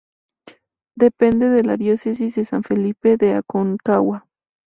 Depende 0.95 1.47
de 1.49 1.61
la 1.61 1.77
Diócesis 1.77 2.33
de 2.33 2.43
San 2.43 2.63
Felipe 2.63 3.17
de 3.17 3.33
Aconcagua. 3.35 4.25